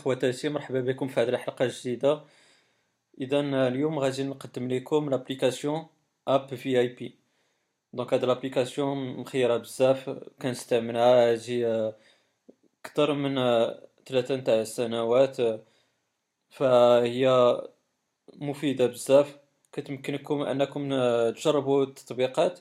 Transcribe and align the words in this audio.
خواتاتي 0.00 0.48
مرحبا 0.48 0.80
بكم 0.80 1.08
في 1.08 1.20
هذه 1.20 1.28
الحلقة 1.28 1.64
الجديدة. 1.64 2.24
إذا 3.20 3.40
اليوم 3.68 3.98
غادي 3.98 4.22
نقدم 4.24 4.68
لكم 4.68 5.10
l'application 5.10 5.86
AppVip 6.28 7.18
donc 7.92 8.14
هاد 8.14 8.24
l'application 8.24 9.16
مخيرة 9.16 9.56
بزاف 9.56 10.10
كنستعملها 10.42 11.32
هادي 11.32 11.66
أكثر 12.84 13.14
من 13.14 13.34
ثلاثة 14.06 14.36
نتاع 14.36 14.54
السنوات 14.60 15.36
فهي 16.50 17.56
مفيدة 18.34 18.86
بزاف. 18.86 19.38
كتمكنكم 19.72 20.42
أنكم 20.42 20.90
تجربوا 21.30 21.84
التطبيقات 21.84 22.60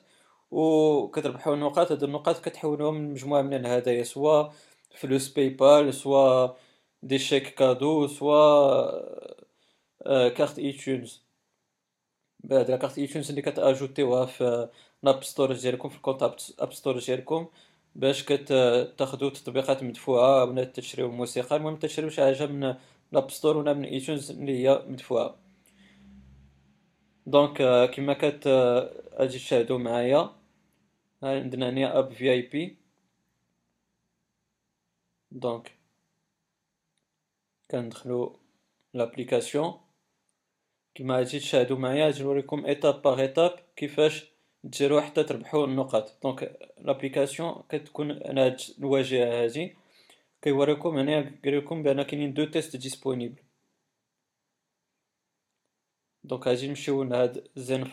وكتربحوا 0.51 1.55
نقاط 1.55 1.91
هاد 1.91 2.03
النقاط 2.03 2.45
كتحولوهم 2.45 2.97
لمجموعة 2.97 3.41
من 3.41 3.53
الهدايا 3.53 4.03
soit 4.03 4.49
فلوس 4.95 5.29
PayPal 5.29 5.87
des 7.03 7.19
chèques 7.19 7.55
cadeaux 7.55 8.07
soit 8.07 9.39
carte 10.29 10.59
iTunes 10.59 11.21
بعد 12.43 12.71
la 12.71 12.77
carte 12.77 12.97
iTunes 12.97 13.29
اللي 13.29 13.41
كتاجوتيوها 13.41 14.25
في 14.25 14.69
l'App 15.03 15.23
Store 15.23 15.53
ديالكم 15.53 15.89
في 15.89 15.95
ال 15.97 16.01
compte 16.01 16.23
App 16.59 16.73
Store 16.73 16.99
ديالكم 16.99 17.47
باش 17.95 18.23
كتاخدو 18.25 19.29
تطبيقات 19.29 19.83
مدفوعة 19.83 20.43
ولا 20.45 20.63
تشريو 20.63 21.05
الموسيقى 21.07 21.55
المهم 21.55 21.75
تشريو 21.75 22.09
شي 22.09 22.21
حاجة 22.21 22.45
من 22.45 22.75
l'App 23.11 23.31
Store 23.31 23.57
ولا 23.57 23.73
من 23.73 23.85
iTunes 23.85 24.31
اللي 24.31 24.67
هي 24.67 24.83
مدفوعة 24.87 25.35
donc 27.25 27.57
كيما 27.91 28.13
كتجي 28.13 29.37
تشاهدو 29.39 29.77
معايا 29.77 30.29
عندنا 31.23 31.69
هنا 31.69 31.99
AppVip 31.99 32.77
donc 35.31 35.78
كندخلو 37.71 38.39
l'application 38.93 39.73
كيما 40.95 41.17
غادي 41.17 41.39
تشاهدو 41.39 41.75
معايا 41.77 42.13
نوريكم 42.21 42.65
étape 42.65 43.01
par 43.01 43.21
étape 43.21 43.59
كيفاش 43.75 44.25
ديرو 44.63 45.01
حتى 45.01 45.23
تربحو 45.23 45.65
النقط 45.65 46.17
donc 46.23 46.59
l'application 46.77 47.63
كتكون 47.69 48.11
هاد 48.11 48.61
الواجهة 48.79 49.43
هادي. 49.43 49.75
كيوريكم 50.41 50.97
هنا 50.97 51.21
كيوريكم 51.21 51.83
بأن 51.83 52.01
كاينين 52.03 52.33
deux 52.33 52.45
tests 52.45 52.75
disponibles 52.75 53.43
donc 56.23 56.47
غادي 56.47 56.67
نمشيو 56.67 57.03
لهاد 57.03 57.47
زين 57.55 57.83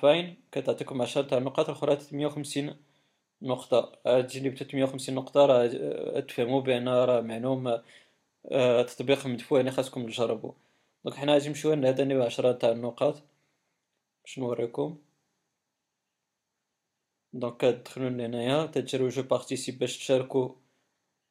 كتعطيكم 0.52 1.02
عشرة 1.02 1.22
تاع 1.22 1.38
النقاط 1.38 1.68
الأخرى 1.68 1.98
مية 2.12 2.26
وخمسين 2.26 2.76
نقطة. 3.42 3.98
هادي 4.06 4.38
اللي 4.38 4.50
بتلتمية 4.50 4.84
وخمسين 4.84 5.14
نقطة 5.14 5.46
راه 5.46 5.66
تفهمو 6.20 6.60
بأن 6.60 6.88
راه 6.88 7.20
معلوم 7.20 7.82
تطبيق 8.88 9.26
مدفوع 9.26 9.58
يعني 9.58 9.70
خاصكم 9.70 10.06
تجربو 10.06 10.54
donc 11.04 11.16
حنا 11.16 11.32
غادي 11.32 11.48
نمشيو 11.48 11.74
لهاد 11.74 12.00
اللي 12.00 12.14
بعشرة 12.18 12.52
تاع 12.52 12.70
النقاط. 12.70 13.22
باش 14.24 14.38
نوريكم. 14.38 14.98
donc 17.32 17.56
كتدخلو 17.56 18.08
لهنايا 18.08 18.66
تديرو 18.66 19.08
je 19.08 19.22
participe 19.22 19.78
باش 19.78 19.98
تشاركو 19.98 20.56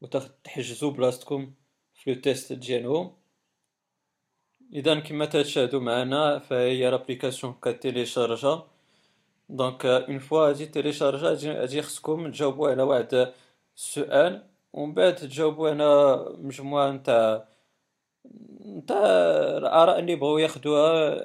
وتحجزو 0.02 0.92
بلاصتكم 0.92 1.54
في 1.94 2.14
le 2.14 2.22
test 2.22 2.54
ديالهم 2.54 3.16
إذا 4.74 5.00
كما 5.00 5.26
تشاهدو 5.26 5.80
معنا 5.80 6.40
فهي 6.40 6.92
l'application 6.92 7.54
كتيليشارجا 7.62 8.68
donc 9.50 9.86
une 9.86 10.20
fois 10.20 10.48
غادي 10.48 10.66
تيليشارجا 10.66 11.54
غادي 11.54 11.82
خصكم 11.82 12.32
تجاوبو 12.32 12.68
على 12.68 12.84
واحد 12.84 13.34
السؤال 13.78 14.55
ومن 14.76 14.94
بعد 14.94 15.16
تجاوبو 15.16 15.68
على 15.68 16.26
مجموعة 16.38 16.92
نتاع 16.92 17.48
نتاع 18.66 18.98
الآراء 19.58 20.00
اللي 20.00 20.16
بغاو 20.16 20.38
ياخدوها 20.38 21.20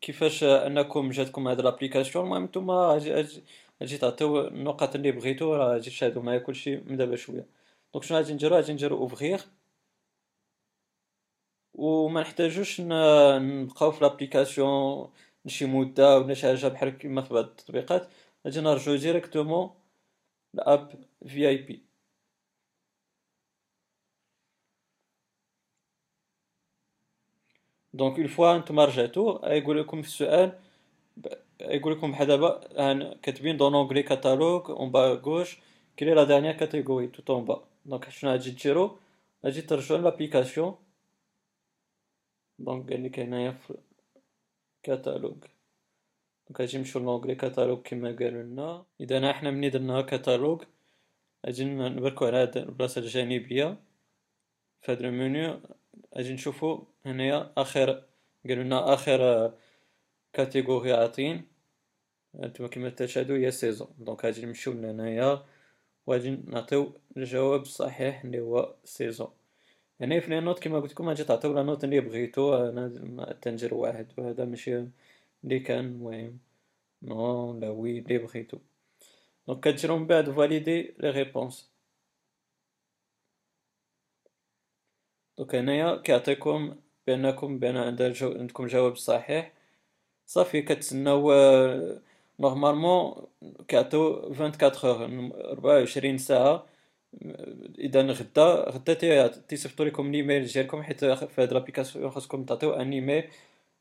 كيفاش 0.00 0.44
أنكم 0.44 1.10
جاتكم 1.10 1.48
هاد 1.48 1.60
l'application 1.60 2.24
المهم 2.24 2.44
نتوما 2.44 2.74
غادي 3.82 3.98
تعطيو 3.98 4.40
النقط 4.48 4.94
اللي 4.94 5.12
بغيتو 5.12 5.54
راه 5.54 5.72
غادي 5.72 5.90
تشاهدو 5.90 6.20
معايا 6.22 6.38
كلشي 6.38 6.76
من 6.76 6.96
دابا 6.96 7.16
شوية 7.16 7.46
donc 7.94 8.04
شنو 8.04 8.18
غادي 8.18 8.32
نديرو 8.34 8.56
غادي 8.56 8.72
نديرو 8.72 8.96
ouvrir 8.98 9.44
وما 11.74 12.20
نحتاجوش 12.20 12.80
نبقاو 12.80 13.90
في 13.92 14.04
l'application 14.04 15.10
شي 15.46 15.66
مدة 15.66 16.18
ولا 16.18 16.34
شي 16.34 16.46
حاجة 16.46 16.68
بحال 16.68 16.98
كيما 16.98 17.22
في 17.22 17.34
بعض 17.34 17.44
التطبيقات 17.44 18.08
غادي 18.46 18.60
نرجعو 18.60 18.96
directement 18.96 19.70
l'AppVip 20.54 21.87
donc 27.98 28.18
une 28.18 28.26
fois 28.26 28.58
نتوما 28.58 28.84
رجعتو 28.84 29.24
يقول 29.44 29.80
لكم 29.80 30.02
في 30.02 30.08
السؤال 30.08 30.52
يقول 31.60 31.92
لكم 31.92 32.12
بحال 32.12 32.26
دابا 32.26 32.50
كاتبين 33.22 33.56
dans 33.56 33.74
onglet 33.74 34.02
catalogue 34.02 34.70
en 34.70 34.90
bas 34.90 35.02
à 35.24 35.29
gauche 35.29 35.58
quelle 35.96 36.14
est 36.14 36.20
la 36.20 36.24
dernière 36.24 36.54
catégorie 36.60 37.06
tout 37.06 37.30
en 37.30 37.44
bas 37.44 37.64
donc 37.86 38.08
شنو 38.10 38.30
غادي 38.30 38.50
ديرو 38.50 38.96
غادي 39.44 39.62
ترجعو 39.62 39.98
l'application 39.98 40.74
donc 42.58 42.92
قالك 42.92 43.18
هنايا 43.18 43.50
في 43.50 43.74
catalogue 44.82 45.40
donc 46.46 46.60
غادي 46.60 46.78
نمشيو 46.78 47.02
l'onglet 47.02 47.34
catalogue 47.34 47.82
كيما 47.82 48.16
قالولنا 48.18 48.84
اذا 49.00 49.32
حنا 49.32 49.50
مني 49.50 49.68
درنا 49.70 50.02
كاتالوج 50.02 50.62
غادي 51.46 51.64
نبركو 51.64 52.24
على 52.26 52.36
هاد 52.36 52.56
البلاصة 52.56 53.00
الجانبية 53.00 53.76
في 54.82 54.92
هاد 54.92 55.02
المنيو 55.02 55.60
غادي 56.18 56.32
نشوفو 56.32 56.84
هنايا 57.06 57.52
اخر 57.56 58.04
قالولنا 58.48 58.94
آخر 58.94 59.52
catégorie 60.32 60.92
عاطين. 60.92 61.46
هانتوما 62.34 62.68
كيما 62.68 62.88
تشاهدو 62.88 63.34
هي 63.34 63.50
saison 63.50 63.88
donc 63.98 64.24
غادي 64.24 64.46
نمشيو 64.46 64.72
لهنايا 64.72 65.44
وغادي 66.06 66.30
نعطيو 66.30 66.92
الجواب 67.16 67.62
الصحيح 67.62 68.24
اللي 68.24 68.40
هو 68.40 68.74
saison 68.84 69.28
يعني 70.00 70.20
في 70.20 70.30
les 70.30 70.40
notes 70.40 70.60
قلت 70.68 71.00
غادي 71.00 71.24
تعطيو 71.24 71.54
la 71.54 71.62
note 71.62 71.84
اللي 71.84 72.00
بغيتو. 72.00 72.54
أنا 72.54 73.38
تندير 73.42 73.74
واحد 73.74 74.06
وهذا 74.18 74.44
ماشي 74.44 74.84
اللي 75.44 75.60
كان 75.60 75.84
المهم 75.84 76.38
non 77.02 77.58
ولا 77.60 77.70
oui 77.70 77.98
اللي 77.98 78.18
بغيتو. 78.18 78.58
donc 79.48 79.60
كتجرو 79.68 79.98
من 79.98 80.06
بعد 80.06 80.30
valider 80.30 80.94
les 80.98 81.10
réponses 81.10 81.70
donc 85.38 85.54
هنايا 85.54 85.96
كيعطيكم 85.96 86.74
بانكم 87.06 87.58
بان 87.58 87.76
عندكم 87.76 88.66
جواب 88.66 88.96
صحيح 88.96 89.52
صافي 90.26 90.62
كتسناو 90.62 91.32
normalement 92.40 93.26
كيعطيو 93.68 94.14
24 94.14 95.32
heures 95.32 95.52
24 95.52 96.18
ساعة 96.18 96.66
اذا 97.78 98.02
غدا 98.02 98.70
غدا 98.70 99.26
تيصيفطو 99.48 99.84
لكم 99.84 100.06
الايميل 100.10 100.44
ديالكم 100.46 100.82
حيت 100.82 101.04
في 101.04 101.42
هاد 101.42 101.52
l'application 101.52 102.10
خاصكم 102.10 102.44
تعطيو 102.44 102.72
un 102.72 102.92
email 102.92 103.24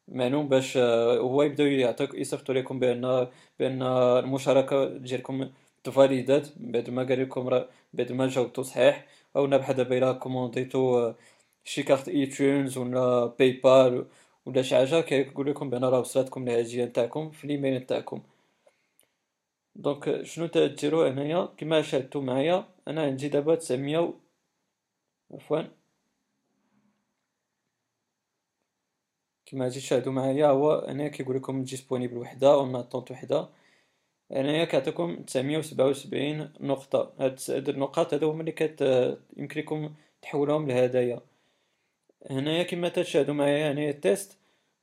معلوم 0.08 0.50
باش 0.50 0.78
هو 0.78 1.44
يبداو 1.44 1.68
يعطيك 1.68 2.14
يصيفطو 2.14 2.54
لكم 2.54 2.80
بان 2.80 3.28
بان 3.60 3.82
المشاركة 3.84 4.98
ديالكم 4.98 5.50
تفاليدات 5.84 6.48
بعد 6.58 6.90
ما 6.90 7.04
قال 7.04 7.22
لكم 7.22 7.50
بعد 7.94 8.12
ما 8.12 8.28
جاوبتو 8.28 8.64
صحيح 8.64 9.06
أو 9.36 9.48
بحال 9.48 9.76
دابا 9.76 9.98
الا 9.98 10.12
كومونديتو 10.14 11.14
شي 11.68 11.84
carte 11.84 12.10
iTunes 12.10 12.78
ولا 12.78 13.26
PayPal 13.26 14.06
ولا 14.46 14.62
شي 14.62 14.76
حاجة 14.76 15.02
كيقول 15.02 15.50
لكم 15.50 15.70
بان 15.70 15.84
راه 15.84 16.00
وصلتكم 16.00 16.48
الهديه 16.48 16.86
نتاعكم 16.86 17.32
في 17.32 17.44
الايميل 17.46 17.74
نتاعكم 17.76 18.22
donc 19.76 20.22
شنو 20.24 20.48
تديرو 20.48 21.04
هنايا 21.04 21.46
كما 21.58 21.82
شاهدتو 21.82 22.22
معايا 22.22 22.66
أنا 22.88 23.02
عندي 23.04 23.30
دابا 23.30 23.56
تسعمية 23.56 24.14
عفوا. 25.32 25.62
كما 29.46 29.66
غادي 29.66 29.80
تشاهدو 29.80 30.12
معايا 30.12 30.48
هو 30.48 30.72
هنا 30.90 31.08
كيقول 31.08 31.36
لكم 31.36 31.64
disponible 31.64 32.18
وحده 32.18 32.54
en 32.54 32.76
attente 32.76 33.12
وحده. 33.12 33.50
هنايا 34.32 34.66
كيعطيكم 34.66 35.24
تسعمية 35.24 35.58
وسبعة 35.58 35.88
وسبعين 35.88 36.54
نقطة. 36.60 37.14
هاد 37.20 37.70
النقاط 37.70 38.14
هادو 38.14 38.32
هما 38.32 38.40
اللي 38.42 38.52
كت 38.52 38.82
يمكن 39.38 39.60
لكم 39.62 39.94
تحولهم 40.22 40.68
لهدايا 40.68 41.22
هنايا 42.26 42.64
كما 42.64 42.90
تشاهدوا 42.90 43.34
معايا 43.34 43.72
هنايا 43.72 43.90
ال 43.90 43.99
test 43.99 44.38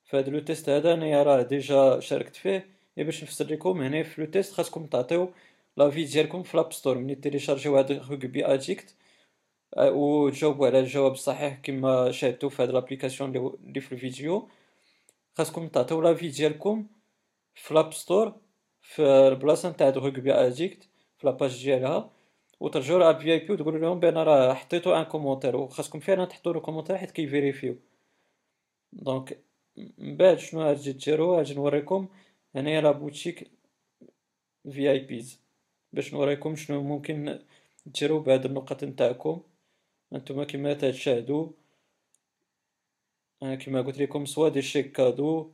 فهاد 0.05 0.29
le 0.29 0.39
test 0.41 0.69
هذا 0.69 0.95
انايا 0.95 1.23
راه 1.23 1.43
déjà 1.43 2.01
شاركت 2.01 2.37
فيه. 2.37 2.69
يا 2.97 3.05
باش 3.05 3.23
نفسر 3.23 3.47
لكم 3.47 3.81
هنا 3.83 4.03
في 4.03 4.21
le 4.21 4.31
test 4.31 4.53
خاصكم 4.53 4.87
تعطيو 4.87 5.33
l'avis 5.77 6.05
ديالكم 6.05 6.43
في 6.43 6.57
l'App 6.56 6.73
Store 6.73 6.99
ملي 6.99 7.15
تيليشارجيو 7.15 7.77
هاد 7.77 7.93
Rugby 7.93 8.47
Addict 8.47 8.95
وتجاوبوا 9.79 10.67
على 10.67 10.81
الجواب 10.81 11.13
الصحيح 11.13 11.55
كما 11.63 12.11
شاهدتوا 12.11 12.49
في 12.51 12.63
هاد 12.63 12.71
l'application 12.71 13.37
اللي 13.37 13.81
في 13.81 13.93
الفيديو 13.93 14.49
خاصكم 15.35 15.69
تعطيو 15.69 16.01
l'avis 16.03 16.29
ديالكم 16.29 16.87
في 17.55 17.75
l'App 17.75 17.93
Store. 17.93 18.35
في 18.83 19.03
البلاصه 19.03 19.71
نتاع 19.71 19.91
Rugby 19.91 20.33
Addict 20.33 20.89
في 21.19 21.27
la 21.27 21.39
page 21.39 21.65
ديالها 21.65 22.11
وترجعوا 22.65 22.99
ل 22.99 23.12
AppVIP 23.12 23.53
وتقولوا 23.53 23.81
لهم 23.81 24.01
بأن 24.01 24.19
راه 24.19 24.55
حطيتو 24.55 24.95
un 24.95 25.03
commentaire 25.03 25.56
وخاصكم 25.57 26.01
فعلا 26.01 26.25
تحطوا 26.25 26.53
le 26.53 26.61
commentaire 26.61 26.97
حيت 26.97 27.11
كي 27.11 27.23
vérifi 27.23 27.59
يو. 27.59 27.77
donc 28.93 29.39
من 29.99 30.17
بعد 30.17 30.39
شنو 30.39 30.63
غادي 30.63 30.93
ديرو 30.93 31.37
غادي 31.37 31.55
نوريكم 31.55 32.09
هنايا 32.55 32.81
la 32.81 32.91
boutique 32.91 33.51
VIPs. 34.71 35.41
باش 35.93 36.15
نوريكم 36.15 36.57
شنو 36.57 36.83
ممكن 36.83 37.39
ديرو 37.87 38.21
بهاد 38.21 38.45
النقط 38.45 38.85
نتاعكم. 38.85 39.41
هانتوما 40.13 40.45
كيما 40.45 40.75
تشاهدوا 40.75 41.49
كيما 43.43 43.81
قلت 43.83 43.99
لكم 43.99 44.25
soit 44.27 44.49
des 44.49 44.62
chèques 44.62 44.93
cadeaux. 44.93 45.51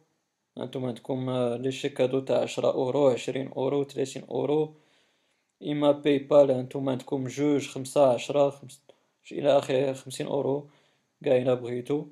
هانتوما 0.58 0.88
عندكم 0.88 1.30
les 1.62 1.72
chèques 1.72 1.94
cadeaux 1.94 2.20
تاع 2.20 2.38
عشرة 2.42 2.72
اورو 2.72 3.08
عشرين 3.08 3.48
اورو 3.48 3.82
تلاتين 3.82 4.24
اورو. 4.24 4.74
إما 5.62 5.92
PayPal 5.92 6.50
هانتوما 6.50 6.92
عندكم 6.92 7.26
جوج 7.26 7.68
خمسة 7.68 8.12
عشرة 8.12 8.50
خمس 8.50 8.82
إلى 9.32 9.58
آخره 9.58 9.92
خمسين 9.92 10.26
أورو 10.26 10.68
قاع 11.24 11.36
الا 11.36 11.54
بغيتو. 11.54 12.06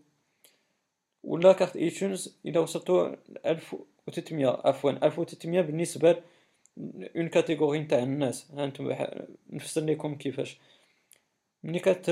ولا 1.24 1.52
carte 1.52 1.76
iTunes 1.76 2.36
إلى 2.46 2.58
وصلتو 2.58 3.14
ألف 3.46 3.76
وتلتمية 4.06 4.48
عفوا 4.64 4.90
ألف 4.90 5.18
وتلتمية 5.18 5.60
بالنسبة 5.60 6.22
une 7.16 7.28
catégorie 7.28 7.78
نتاع 7.78 7.98
الناس. 7.98 8.50
هانتوما 8.50 9.26
نفسر 9.50 9.84
لكم 9.84 10.14
كيفاش. 10.14 10.58
ملي 11.62 11.78
كت 11.78 12.10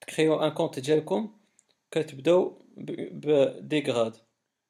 ت 0.00 0.10
cré 0.10 0.40
يو 0.40 0.45
un 0.45 0.50
compte 0.50 0.78
ديالكم 0.78 1.32
كتبداو 1.90 2.62
ب 2.76 3.02
des 3.02 3.80
grades. 3.80 4.16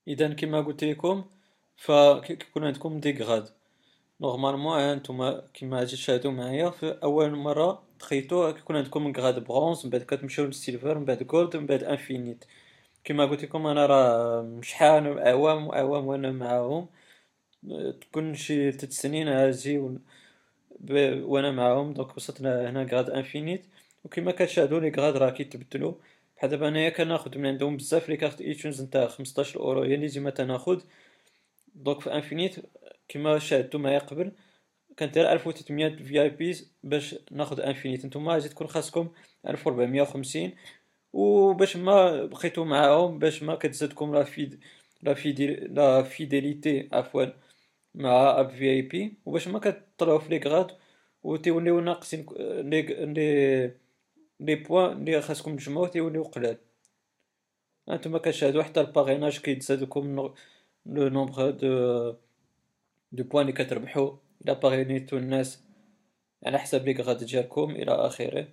اذا 0.09 0.35
كما 0.35 0.61
قلت 0.61 0.85
لكم 0.85 1.25
فكيكون 1.76 2.65
عندكم 2.65 3.00
des 3.00 3.12
grades. 3.12 3.49
normalement 4.20 4.78
هانتوما 4.81 5.43
كيما 5.55 5.79
غادي 5.79 5.91
تشاهدوا 5.91 6.31
معايا 6.32 6.70
في 6.70 6.99
أول 7.03 7.31
مرة 7.37 7.82
تخيطوا 7.99 8.50
كيكون 8.50 8.76
عندكم 8.76 9.12
grade 9.12 9.44
bronze 9.44 9.84
من 9.85 9.91
بعد 9.91 10.03
كتمشيو 10.03 10.44
لل 10.44 10.58
silver 10.58 10.99
من 10.99 11.05
بعد 11.05 11.23
gold 11.22 11.56
من 11.56 11.67
بعد 11.67 11.82
infinite 11.84 12.44
كما 13.05 13.26
قلت 13.26 13.44
لكم 13.44 13.67
أنا 13.67 13.87
راه 13.87 14.61
شحال 14.62 15.19
اعوام 15.19 15.67
واعوام 15.67 16.06
وأنا 16.06 16.32
معاهم. 16.32 16.88
تكون 18.00 18.35
شي 18.35 18.73
تلت 18.73 18.93
سنين 18.93 19.29
هازي 19.29 19.79
وأنا 21.23 21.50
معاهم. 21.53 21.93
donc 21.93 22.16
وصلتنا 22.17 22.70
هنا 22.70 22.82
grade 22.82 23.10
infinite 23.10 23.66
وكما 24.05 24.32
كتشاهدوا 24.32 24.81
les 24.81 24.90
grades 24.90 25.16
راه 25.17 25.31
كيتبدلوا 25.31 25.94
بحال 26.37 26.50
دابا 26.50 26.69
أنايا 26.69 26.91
كناخد 26.91 27.38
من 27.38 27.47
عندهم 27.47 27.76
بزاف 27.76 28.09
les 28.08 28.16
cartes 28.16 28.40
iTunes 28.40 28.82
نتاع 28.82 29.06
خمسطاش 29.09 29.56
اورو 29.56 29.82
هي 29.82 29.94
اللي 29.94 30.06
ديما 30.06 30.31
تناخد 30.31 30.82
donc 31.75 32.00
في 32.00 32.15
infinite 32.14 32.56
كما 33.08 33.38
شاهدتو 33.38 33.78
معايا 33.78 33.99
قبل 33.99 34.32
كندير 34.99 35.32
ألف 35.32 35.46
وتلتمية 35.46 35.88
VIPs 35.88 36.72
باش 36.82 37.16
ناخد 37.32 37.60
infinite 37.60 38.06
نتوما 38.06 38.32
غادي 38.32 38.49
تكون 38.49 38.66
خاصكم 38.66 39.08
ألف 39.46 39.66
وربعمية 39.66 40.02
وخمسين 40.02 40.56
وباش 41.12 41.76
ما 41.76 42.25
بقيتو 42.26 42.64
معاهم 42.64 43.19
باش 43.19 43.43
ما 43.43 43.55
كتزادكم 43.55 44.14
la 44.14 44.25
fid 44.25 44.60
la 45.02 45.14
la 45.46 46.02
fidélité 46.02 46.88
عفوا 46.93 47.25
مع 47.94 48.40
AppVIP 48.40 49.19
وباش 49.26 49.49
ما 49.49 49.58
كطلعو 49.58 50.19
في 50.19 50.28
les 50.31 50.38
grades 50.38 50.78
وتيوليو 51.22 51.81
ناقصين 51.81 52.26
لي 52.40 52.82
لي 52.82 53.75
لي 54.40 54.55
بوان 54.55 55.05
لي 55.05 55.22
خاصكم 55.22 55.56
تجمعو 55.56 55.87
تيوليو 55.87 56.22
قلال. 56.25 56.58
هانتوما 57.88 58.19
كتشاهدو 58.19 58.62
حتى 58.62 58.81
ال 58.81 58.86
parrainage 58.86 59.38
كيتزادلكم 59.40 60.16
le 60.87 61.08
nombre 61.08 61.50
de 61.50 62.14
de 63.12 63.25
points 63.25 63.46
لي 63.46 63.52
كتربحو 63.52 64.19
إلى 64.43 64.55
parrain 64.55 64.98
يتو 64.98 65.16
الناس. 65.16 65.64
على 66.46 66.58
حساب 66.58 66.88
les 66.88 66.93
grades 66.93 67.25
ديالكم 67.25 67.70
إلى 67.70 67.93
آخره. 67.93 68.49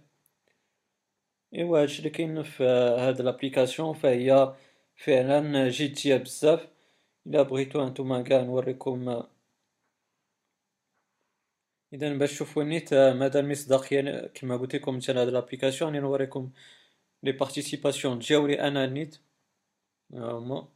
إيوا 1.55 1.81
هادشي 1.81 1.99
اللي 1.99 2.09
كاين 2.09 2.43
في 2.43 2.63
هاد 2.99 3.21
l'application 3.21 3.93
فهي 3.93 4.55
فعلا 4.95 5.69
جدية 5.69 6.17
بزاف. 6.17 6.67
إلى 7.27 7.43
بغيتو 7.43 7.81
هانتوما 7.81 8.23
قاع 8.29 8.41
نوريكم. 8.41 9.23
اذا 11.93 12.13
باش 12.17 12.31
تشوفوا 12.31 12.63
النيت 12.63 12.93
مدى 12.93 13.39
المصداقية 13.39 14.27
كما 14.27 14.57
قلت 14.57 14.75
لكم 14.75 14.97
مثلا 14.97 15.21
هاد 15.21 15.27
l'application 15.29 15.89
راني 15.89 15.99
نوريكم 15.99 16.51
les 17.23 17.31
participations 17.31 18.19
ديالي 18.19 18.61
أنا 18.61 18.85
نيت. 18.85 19.17
هما 20.13 20.67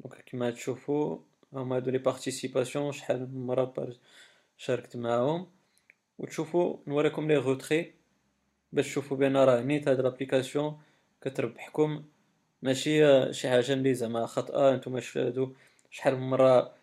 donc 0.00 0.24
كما 0.26 0.50
تشوفوا 0.50 1.18
هما 1.52 1.76
هادو 1.76 1.90
les 1.90 1.98
participations 1.98 2.92
شحال 2.92 3.20
من 3.34 3.46
مرة 3.46 3.96
شاركت 4.56 4.96
معاهم. 4.96 5.46
وتشوفوا 6.18 6.76
نوريكم 6.86 7.28
les 7.28 7.36
retraits 7.36 7.94
باش 8.72 8.86
تشوفوا 8.86 9.16
بأن 9.16 9.36
راه 9.36 9.60
نيت 9.62 9.88
هاد 9.88 10.00
l'application 10.00 10.80
كتربحكم. 11.20 12.04
ماشي 12.62 13.00
شي 13.32 13.48
حاجة 13.48 13.74
لي 13.74 13.94
زعما 13.94 14.26
خاطئة 14.26 14.76
نتوما 14.76 15.00
شاهدو 15.00 15.54
شحال 15.90 16.16
من 16.16 16.30
مرة 16.30 16.74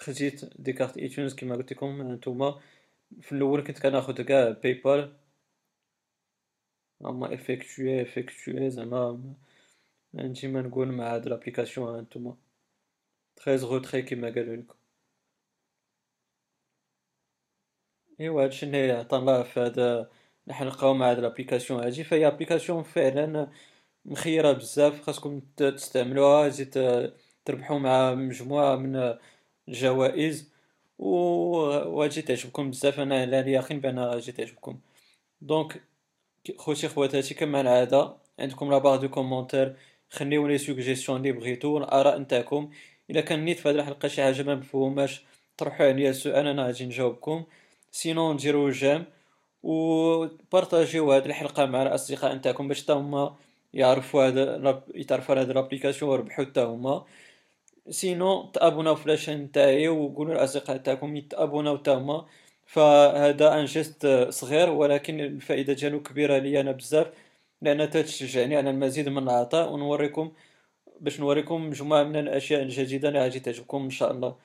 خديت 0.00 0.60
دي 0.60 0.72
كارت 0.72 0.98
ايتونز 0.98 1.34
كيما 1.34 1.56
قلت 1.56 1.72
لكم 1.72 2.12
نتوما 2.12 2.60
في 3.20 3.32
الأول 3.32 3.64
كنت 3.64 3.78
كناخد 3.78 4.30
قاع 4.30 4.50
باي 4.50 4.74
بال 4.74 5.12
هما 7.02 7.34
افيكتوي 7.34 8.02
افيكتوي 8.02 8.70
زعما 8.70 9.34
ديما 10.14 10.62
نقول 10.62 10.92
مع 10.92 11.14
هاد 11.14 11.28
لابليكاسيون 11.28 11.94
هانتوما 11.94 12.36
تخيز 13.40 13.64
غوتري 13.64 14.02
كيما 14.02 14.28
قالو 14.30 14.54
لكم 14.54 14.74
ايوا 18.20 18.44
هادشي 18.44 18.66
اللي 18.66 18.92
عطانا 18.92 19.42
في 19.42 19.60
هاد 19.60 20.08
نلقاو 20.48 20.94
مع 20.94 21.10
هاد 21.10 21.18
لابليكاسيون 21.18 21.84
هادي 21.84 22.04
فهي 22.04 22.26
ابليكاسيون 22.26 22.82
فعلا 22.82 23.50
مخيرة 24.04 24.52
بزاف 24.52 25.02
خاصكم 25.02 25.40
تستعملوها 25.56 26.48
زيد 26.48 26.70
تربحو 27.44 27.78
مع 27.78 28.14
مجموعة 28.14 28.76
من 28.76 29.14
الجوائز 29.68 30.52
وغادي 30.98 32.22
تعجبكم 32.22 32.70
بزاف 32.70 33.00
أنا 33.00 33.20
على 33.22 33.52
يقين 33.52 33.80
بان 33.80 33.98
غادي 33.98 34.32
تعجبكم 34.32 34.80
donc 35.40 35.82
خوتي 36.58 36.88
خواتاتي 36.88 37.34
كما 37.34 37.60
العاده 37.60 38.16
عندكم 38.38 38.70
la 38.70 38.78
barre 38.78 38.96
de 38.96 39.08
commentaires 39.08 39.76
خليو 40.10 40.46
les 40.48 40.58
suggestions 40.58 41.18
اللي 41.18 41.32
بغيتو 41.32 41.78
الاراء 41.78 42.18
نتاعكم 42.18 42.70
الا 43.10 43.20
كان 43.20 43.44
نيت 43.44 43.58
في 43.58 43.68
هذه 43.68 43.74
الحلقة 43.74 44.08
شي 44.08 44.22
حاجة 44.22 44.42
ما 44.42 44.54
مفهوماش 44.54 45.22
طرحوا 45.56 45.86
عليا 45.86 46.10
السؤال 46.10 46.46
أنا 46.46 46.66
غادي 46.66 46.84
نجاوبكم. 46.86 47.44
sinon 47.92 48.36
ديروا 48.36 48.70
j'aime 48.70 49.04
و 49.62 50.26
partag 50.52 50.97
يو 50.97 51.12
هذه 51.12 51.26
الحلقة 51.26 51.66
مع 51.66 51.82
الأصدقاء 51.82 52.34
نتاعكم 52.34 52.68
باش 52.68 52.82
حتى 52.82 52.92
هما 52.92 53.36
يعرفوا 53.74 54.28
هذا 54.28 54.82
يتعرفوا 54.94 55.34
على 55.34 55.44
هذه 55.44 55.52
l'application 55.52 56.10
وربحوا 56.10 56.44
حتى 56.44 56.60
هما. 56.60 57.04
sinon 57.90 58.50
ت 58.54 58.60
abonn 58.60 58.88
او 58.88 58.94
في 58.96 59.08
la 59.08 59.19
chaîne 59.19 59.52
تاعي 59.52 59.88
وقولوا 59.88 60.34
الاصدقاء 60.34 60.76
تاعكم 60.76 61.16
يت 61.16 61.31
abonn 61.31 61.69
او 61.69 61.76
تا 61.76 61.94
هما. 61.94 62.26
فهذا 62.66 63.60
un 63.60 63.64
geste 63.64 64.06
صغير 64.30 64.70
ولكن 64.70 65.20
الفائدة 65.20 65.72
ديالو 65.72 66.02
كبيرة 66.02 66.38
لي 66.38 66.60
أنا 66.60 66.72
بزاف 66.72 67.06
لأن 67.62 67.90
تشجعني 67.90 68.56
على 68.56 68.70
المزيد 68.70 69.08
من 69.08 69.22
العطاء 69.22 69.72
ونوريكم 69.72 70.32
باش 71.00 71.20
نوريكم 71.20 71.68
مجموعه 71.68 72.02
من 72.02 72.16
الأشياء 72.16 72.62
الجديدة 72.62 73.08
اللي 73.08 73.20
غادي 73.20 73.40
تعجبكم 73.40 73.82
إن 73.82 73.90
شاء 73.90 74.10
الله. 74.12 74.36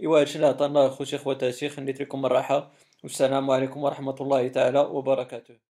إيوا 0.00 0.20
هادشي 0.20 0.36
اللي 0.36 0.46
عطانا 0.46 0.88
خوتي 0.88 1.18
خواتاتي 1.18 1.68
خليت 1.68 2.00
لكم 2.00 2.26
الراحة. 2.26 2.72
والسلام 3.04 3.50
عليكم 3.50 3.82
ورحمة 3.82 4.16
الله 4.20 4.48
تعالى 4.48 4.80
وبركاته. 4.80 5.64